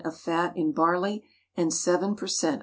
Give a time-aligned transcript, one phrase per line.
[0.03, 1.23] of fat in barley,
[1.55, 2.59] and 7 per cent.